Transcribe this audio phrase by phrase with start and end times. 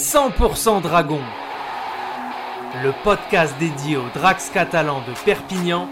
[0.00, 1.20] 100% Dragon,
[2.82, 5.90] le podcast dédié aux Drax catalans de Perpignan,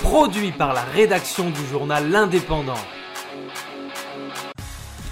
[0.00, 2.80] produit par la rédaction du journal L'Indépendant.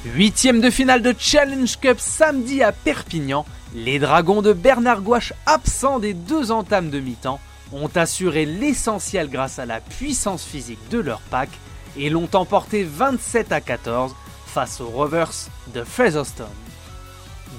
[0.06, 3.44] Huitième de finale de Challenge Cup samedi à Perpignan,
[3.74, 7.40] les Dragons de Bernard Gouache, absents des deux entames de mi-temps,
[7.72, 11.50] ont assuré l'essentiel grâce à la puissance physique de leur pack
[11.98, 14.16] et l'ont emporté 27 à 14
[14.46, 16.46] face aux Rovers de Featherstone.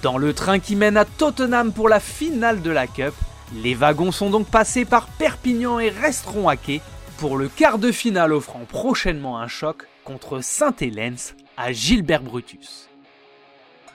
[0.01, 3.13] Dans le train qui mène à Tottenham pour la finale de la Cup,
[3.53, 6.81] les wagons sont donc passés par Perpignan et resteront à quai
[7.17, 11.17] pour le quart de finale offrant prochainement un choc contre Saint-Hélène
[11.57, 12.89] à Gilbert Brutus.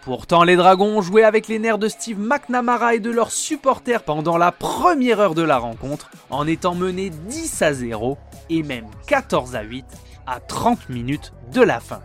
[0.04, 4.02] Pourtant, les Dragons ont joué avec les nerfs de Steve McNamara et de leurs supporters
[4.02, 8.18] pendant la première heure de la rencontre, en étant menés 10 à 0
[8.50, 9.86] et même 14 à 8
[10.26, 12.00] à 30 minutes de la fin.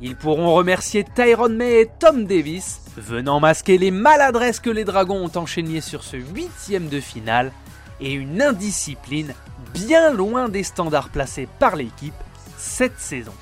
[0.00, 5.24] Ils pourront remercier Tyrone May et Tom Davis, venant masquer les maladresses que les Dragons
[5.24, 7.52] ont enchaînées sur ce huitième de finale
[8.00, 9.34] et une indiscipline
[9.74, 12.14] bien loin des standards placés par l'équipe
[12.56, 13.34] cette saison.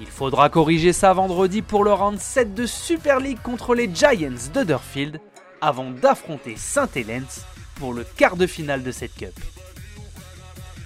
[0.00, 4.30] Il faudra corriger ça vendredi pour le round 7 de Super League contre les Giants
[4.54, 5.20] de Durfield
[5.60, 7.26] avant d'affronter Saint-Hélène
[7.74, 9.38] pour le quart de finale de cette cup.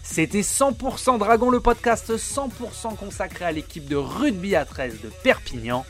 [0.02, 5.86] C'était 100% Dragon, le podcast 100% consacré à l'équipe de rugby à 13 de Perpignan,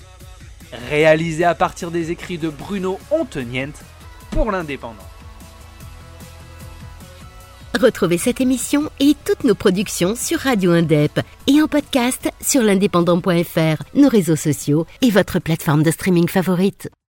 [0.88, 3.72] réalisé à partir des écrits de Bruno Ontenient
[4.30, 4.96] pour l'Indépendant.
[7.74, 13.82] Retrouvez cette émission et toutes nos productions sur Radio Indep et en podcast sur l'indépendant.fr,
[13.94, 16.92] nos réseaux sociaux et votre plateforme de streaming favorite.